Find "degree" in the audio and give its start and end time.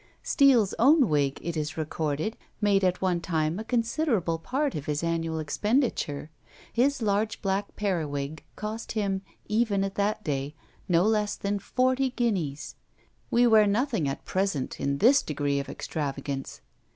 15.21-15.59